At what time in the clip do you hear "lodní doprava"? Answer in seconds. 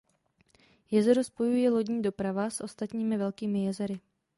1.69-2.49